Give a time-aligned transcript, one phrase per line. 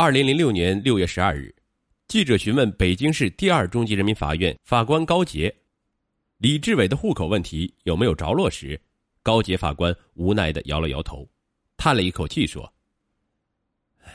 [0.00, 1.54] 二零零六年六月十二日，
[2.08, 5.54] 记者询问北京市第二中级人民法院法官高杰，
[6.38, 8.80] 李志伟的户口问题有没有着落时，
[9.22, 11.28] 高杰法官无奈的摇了摇头，
[11.76, 12.72] 叹了一口气说
[14.02, 14.10] ：“唉，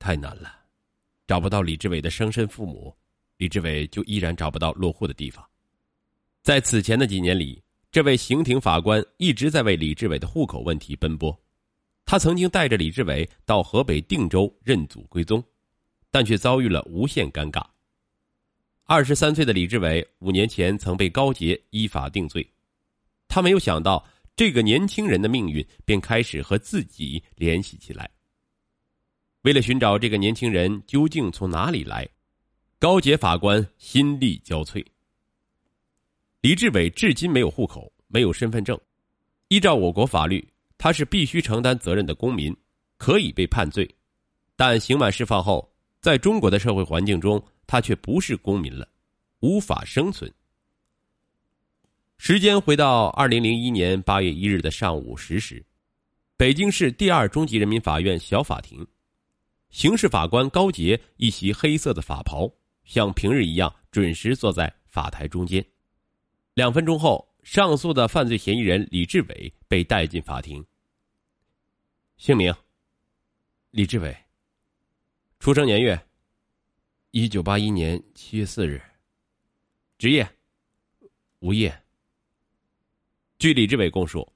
[0.00, 0.52] 太难了，
[1.28, 2.92] 找不到李志伟的生身父母，
[3.36, 5.48] 李志伟就依然找不到落户的地方。
[6.42, 7.62] 在此前的几年里，
[7.92, 11.32] 这位刑庭法官一直在为李志伟的户口问题奔波。”
[12.06, 15.42] 他曾经带着李志伟到河北定州认祖归宗，
[16.10, 17.64] 但却遭遇了无限尴尬。
[18.84, 22.46] 二十三岁的李志伟五年前曾被高杰依法定罪，
[23.26, 28.10] 他没有想到这个年轻人的命运便开始和自己联系起来。
[29.42, 32.08] 为了寻找这个年轻人究竟从哪里来，
[32.78, 34.84] 高杰法官心力交瘁。
[36.42, 38.78] 李志伟至今没有户口，没有身份证，
[39.48, 40.46] 依照我国法律。
[40.84, 42.54] 他是必须承担责任的公民，
[42.98, 43.88] 可以被判罪，
[44.54, 48.86] 但刑满释放后，在中国的社会环境中，他却不是公民了，
[49.40, 50.30] 无法生存。
[52.18, 55.64] 时间回到二零零一年八月一日的上午十时，
[56.36, 58.86] 北京市第二中级人民法院小法庭，
[59.70, 62.46] 刑事法官高杰一袭黑色的法袍，
[62.84, 65.64] 像平日一样准时坐在法台中间。
[66.52, 70.62] 两分钟后，上诉的犯罪嫌疑人李志伟被带进法庭。
[72.16, 72.54] 姓名：
[73.70, 74.16] 李志伟。
[75.40, 76.00] 出生年月：
[77.10, 78.80] 一九八一年七月四日。
[79.98, 80.26] 职业：
[81.40, 81.82] 无业。
[83.38, 84.32] 据李志伟供述，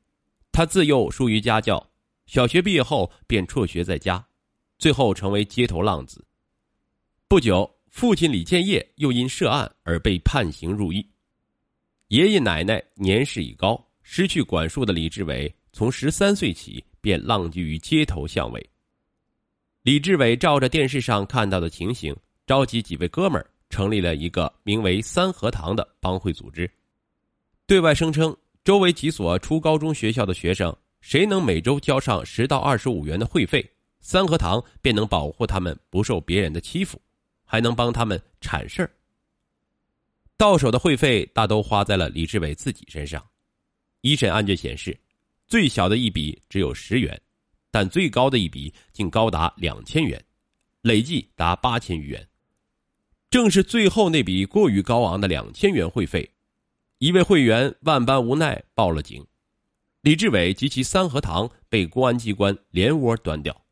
[0.51, 1.91] 他自幼疏于家教，
[2.27, 4.27] 小学毕业后便辍学在家，
[4.79, 6.23] 最后成为街头浪子。
[7.29, 11.09] 不久，父亲李建业又因涉案而被判刑入狱。
[12.09, 16.85] 爷爷奶奶年事已高，失去管束的李志伟从十三岁起。
[17.01, 18.71] 便浪迹于街头巷尾。
[19.83, 26.69] 李志伟照着电视上看到的情形，召集几位哥们儿，成立了一个名为“三合堂”的帮会组织，
[27.67, 33.65] 对外声称周围几所初高中学校的学生，谁能每周交上十到二十五元的会费，
[34.01, 37.01] 三合堂便能保护他们不受别人的欺负，
[37.45, 38.91] 还能帮他们铲事儿。
[40.37, 43.25] 到手的会费大都花在了李志伟自己身上。
[44.01, 44.99] 一审案卷显示。
[45.49, 47.19] 最小的一笔只有十元，
[47.71, 50.23] 但最高的一笔竟高达两千元，
[50.83, 52.29] 累计达八千余元。
[53.31, 56.31] 正是最后那笔过于高昂的两千元会费，
[56.99, 59.27] 一位会员万般无奈报了警，
[60.03, 63.65] 李志伟及其三合堂被公安机关连窝端掉。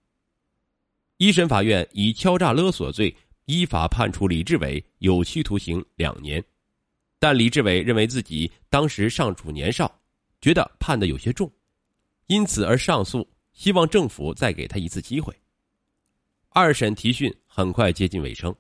[1.19, 6.43] 一审法院以敲诈勒索罪依法判处李志伟有期徒刑两年，
[7.19, 10.01] 但李志伟认为自己当时尚处年少，
[10.41, 11.51] 觉得判的有些重。
[12.27, 15.35] 因此而上诉，希望政府再给他一次机会。
[16.49, 18.55] 二审提讯很快接近尾声。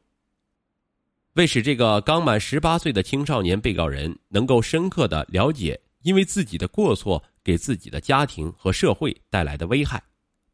[1.34, 10.02] 为使这个刚满十八岁的青少年被告人能够深刻的了解因为自己的过错给自己的家庭和社会带来的危害，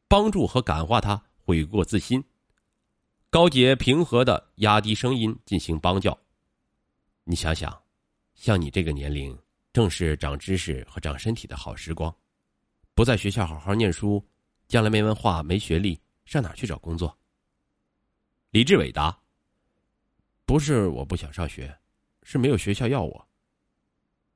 [0.08, 2.22] 帮助和感化他悔过自新，
[3.30, 6.18] 高杰平和的压低声音进行帮教。
[7.24, 7.80] 你想想，
[8.34, 9.38] 像你这个年龄，
[9.72, 12.12] 正是长知识和长身体的好时光。
[12.94, 14.22] 不在学校好好念书，
[14.68, 17.16] 将来没文化、没学历，上哪去找工作？
[18.50, 19.18] 李志伟答
[20.44, 21.74] ：“不是我不想上学，
[22.22, 23.28] 是没有学校要我。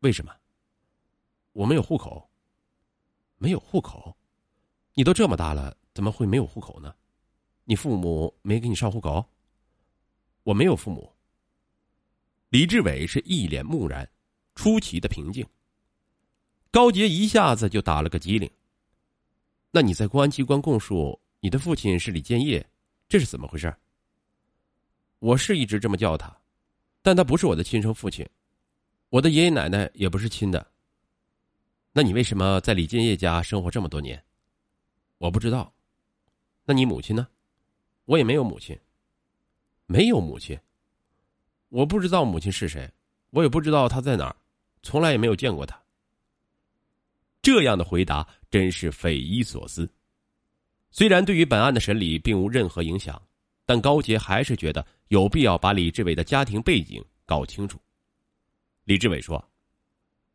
[0.01, 0.35] 为什么？
[1.53, 2.31] 我没有户口。
[3.37, 4.17] 没有户口？
[4.95, 6.95] 你都这么大了，怎么会没有户口呢？
[7.65, 9.23] 你父母没给你上户口？
[10.45, 11.15] 我没有父母。”
[12.49, 14.11] 李志伟是一脸木然，
[14.55, 15.47] 出奇的平静。
[16.77, 18.51] 高杰一下子就打了个激灵。
[19.71, 22.69] 那你在公安机关供述你的父亲是李建业，
[23.09, 23.75] 这是怎么回事？
[25.21, 26.39] 我是一直这么叫他，
[27.01, 28.29] 但他不是我的亲生父亲，
[29.09, 30.71] 我的爷爷奶奶也不是亲的。
[31.95, 34.23] 那你为什么在李建业家生活这么多年？
[35.17, 35.73] 我不知道。
[36.67, 37.27] 那你母亲呢？
[38.05, 38.79] 我也没有母亲。
[39.87, 40.55] 没有母亲。
[41.71, 42.93] 我不知道母亲是谁，
[43.31, 44.37] 我也不知道她在哪儿，
[44.83, 45.83] 从来也没有见过她。
[47.47, 49.89] 这样的回答真是匪夷所思。
[50.91, 53.23] 虽然对于本案的审理并无任何影响，
[53.65, 57.79] 但高杰还是觉得有必要把李志伟的家庭背景搞清楚。
[58.83, 59.41] 李志伟说：“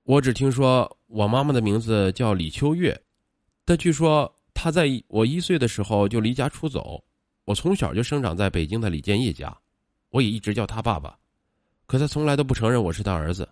[0.03, 2.97] 我只听说我妈妈的名字叫李秋月，
[3.65, 7.03] 但据说她在我一岁的时候就离家出走。
[7.43, 9.53] 我从小就生长在北京的李建业家，
[10.11, 11.19] 我也一直叫他爸爸，
[11.87, 13.49] 可他从来都不承认我是他儿子，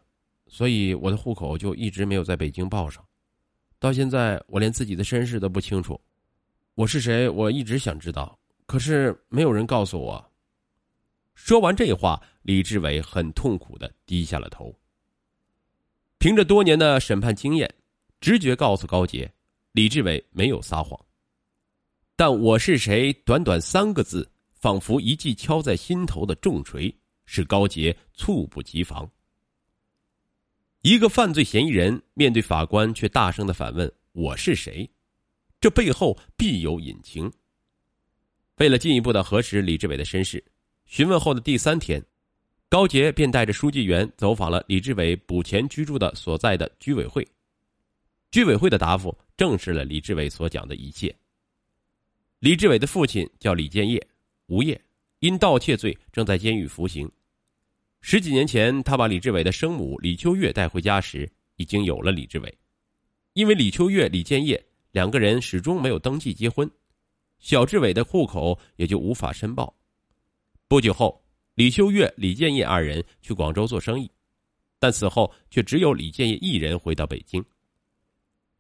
[0.48, 3.04] 所以我的户口就一直没有在北京报上。”
[3.80, 6.00] 到现在，我连自己的身世都不清楚。
[6.76, 7.30] 我是谁？
[7.30, 10.32] 我一直想知道，可是没有人告诉我。
[11.34, 14.78] 说完这话，李志伟很痛苦的低下了头。
[16.18, 17.74] 凭着多年的审判经验，
[18.20, 19.32] 直觉告诉高杰，
[19.72, 21.00] 李志伟没有撒谎。
[22.18, 23.14] 但我是谁？
[23.26, 26.94] 短短三个字，仿佛一记敲在心头的重锤，
[27.26, 29.10] 使高杰猝不及防。
[30.82, 34.90] 一个犯罪嫌疑人面对法官，却大声的反问：“我是谁？”
[35.60, 37.30] 这背后必有隐情。
[38.60, 40.42] 为了进一步的核实李志伟的身世，
[40.86, 42.02] 询问后的第三天，
[42.70, 47.28] 高杰便带着书记员走访了李志伟捕前居住的所在的居委会。
[48.32, 51.14] 居委会的答复证实了李志伟所讲的一切。
[52.40, 54.08] 李志伟的父亲叫李建业，
[54.46, 54.82] 无业，
[55.20, 57.12] 因盗窃罪正在监狱服刑。
[58.02, 62.58] 十几年前，他把李志伟的生母李秋月带回家时，已经有了李志伟。
[63.34, 66.70] 因为李秋月、李建业两个人始终没有登记结婚，
[67.40, 69.74] 小志伟的户口也就无法申报。
[70.68, 71.24] 不久后，
[71.56, 74.10] 李秋月、李建业二人去广州做生意，
[74.80, 77.44] 但此后却只有李建业一人回到北京。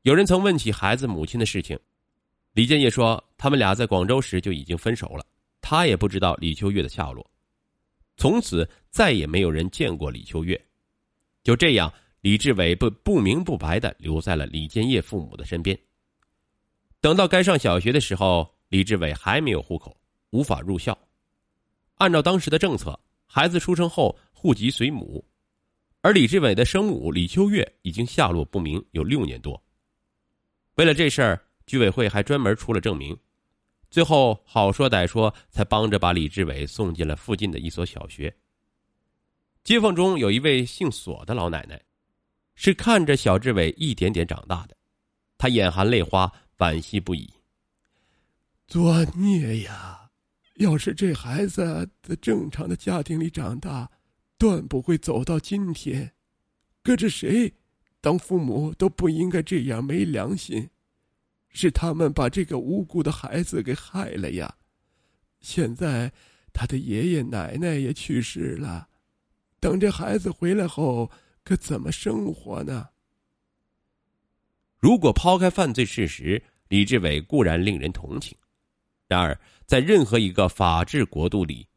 [0.03, 1.79] 有人曾问起孩子母亲的事情。
[2.53, 5.25] 李建业说：“他们俩在广州时就已经分手了，
[5.61, 7.25] 他也不知道李秋月的下落。
[8.19, 10.61] 从此再也没有人见过李秋月。
[11.41, 15.75] 就这样，李志伟不不明不白的留在了李建业父母的身边。
[16.99, 19.95] 等到该上小学的时候，李志伟还没有户口，
[20.31, 20.95] 无法入校。
[21.95, 25.25] 按照当时的政策，孩子出生后户籍随母，
[26.01, 29.59] 而李志伟的生母李秋月已经下落不明有六年多。
[30.75, 33.15] 为了这事儿。”居委会还专门出了证明，
[33.89, 38.35] 最后好说歹说，才帮着把李志伟送进了附近的一所小学。
[39.63, 41.81] 街坊中有一位姓索的老奶奶，
[42.55, 44.77] 是看着小志伟一点点长大的，
[45.37, 47.33] 她眼含泪花，惋惜不已。
[48.67, 50.09] 作孽呀！
[50.55, 53.89] 要是这孩子在正常的家庭里长大，
[54.37, 56.13] 断不会走到今天。
[56.83, 57.53] 搁着谁
[58.01, 60.69] 当父母都不应该这样没良心。
[61.49, 64.55] 是他们把这个无辜的孩子给害了呀！
[65.41, 66.11] 现在
[66.53, 68.87] 他的爷爷奶奶也去世了，
[69.59, 71.09] 等这孩子回来后，
[71.43, 72.89] 可怎么生活呢？
[74.77, 78.37] 如果抛开犯罪事实，李志伟固然令人同情，
[79.07, 81.67] 然而在任何一个法治国度里，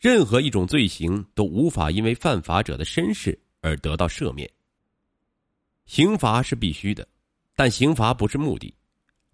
[0.00, 4.48] 任何一种罪行都无法因为犯法者的身世而得到赦免。
[5.84, 7.06] 刑罚是必须的，
[7.56, 8.72] 但刑罚不是目的。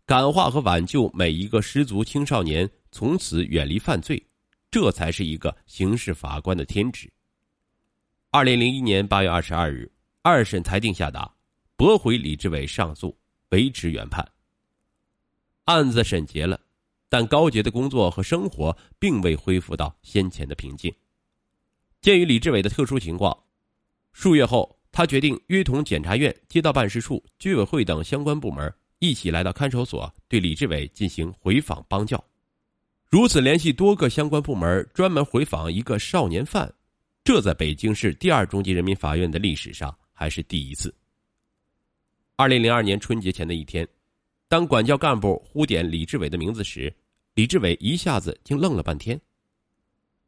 [0.07, 4.25] 感化和挽救每一个失足青少年，从此远离犯罪，
[4.71, 7.13] 这才是一个刑事法官的天职。
[8.31, 9.91] 二零零一年八月二十二日，
[10.23, 11.35] 二审裁定下达，
[11.75, 13.19] 驳回李志伟上诉，
[13.49, 14.25] 维持原判。
[15.65, 16.61] 案子审结了，
[17.09, 20.95] 但高杰的工作和生活并未恢复到先前的平静。
[22.01, 23.37] 鉴于李志伟的特殊情况，
[24.13, 28.73] 数月后，他决定约同检察院、街道办事处、居委会等相关部门。
[29.07, 32.23] 一起来到看守所，对李志伟进行回访帮教。
[33.09, 36.75] 如此联系多个相关部门，专门回访一个少年犯，
[37.23, 40.93] 这在北京市第二中级人民法院的历史上还是第一次。
[42.35, 43.87] 二零零二年春节前的一天，
[44.49, 46.93] 当管教干部呼点李志伟的名字时，
[47.35, 49.21] 李志伟一下子竟愣了半天。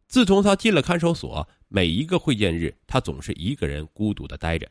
[0.07, 4.71] 自从他进了看守所，每一个会见日，他总是一个人孤独的待着，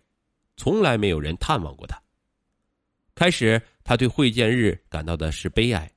[0.56, 2.02] 从来没有人探望过他。
[3.18, 5.92] 开始，他对会见日感到的是悲哀，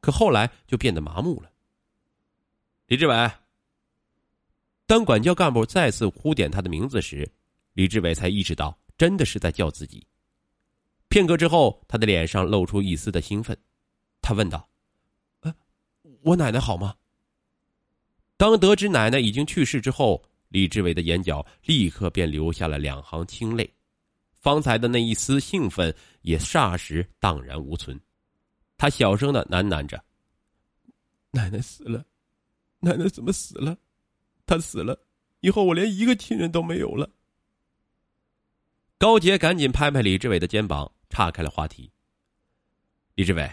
[0.00, 1.50] 可后来就变得麻木了。
[2.86, 3.30] 李志伟。
[4.86, 7.28] 当管教干部再次呼点他的名字时，
[7.72, 10.06] 李志伟才意识到，真的是在叫自己。
[11.08, 13.58] 片刻之后，他的脸上露出一丝的兴奋，
[14.22, 14.70] 他问道
[15.42, 15.52] ：“呃，
[16.22, 16.94] 我奶奶好吗？”
[18.38, 23.74] 当得知奶奶已经去世之后，李志伟的眼角立刻便流下了两行清泪。
[24.40, 28.00] 方才的那一丝兴奋也霎时荡然无存，
[28.76, 30.02] 他小声的喃喃着
[31.30, 32.04] ：“奶奶死了，
[32.78, 33.76] 奶奶怎么死了？
[34.46, 34.98] 她死了
[35.40, 37.08] 以后，我连一个亲人都没有了。”
[38.98, 41.92] 高杰赶紧拍拍李志伟的肩膀，岔开了话题
[43.14, 43.50] ：“李志伟，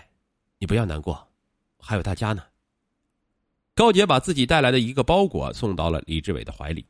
[0.57, 1.31] 你不要难过，
[1.79, 2.43] 还有大家呢。”
[3.75, 6.85] 高杰把自己带来的一个包裹送到了李志伟的怀里。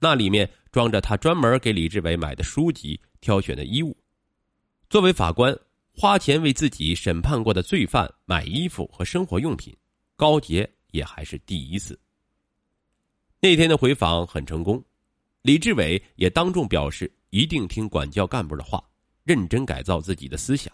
[0.00, 3.96] 那里面装着他专门给李志伟买的书籍、挑选的衣物。
[4.88, 5.56] 作为法官，
[5.92, 9.76] 花钱为自己审判过的罪犯买衣服和生活用品，
[10.16, 11.98] 高杰也还是第一次。
[13.40, 14.82] 那天的回访很成功，
[15.42, 18.82] 李志伟也当众表示一定听管教干部的话，
[19.22, 20.72] 认真改造自己的思想。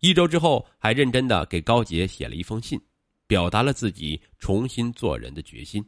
[0.00, 2.80] 一周之后，还认真的给高杰写了一封信，
[3.26, 5.84] 表达了自己重新做人的决心。